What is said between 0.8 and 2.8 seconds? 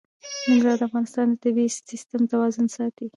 افغانستان د طبعي سیسټم توازن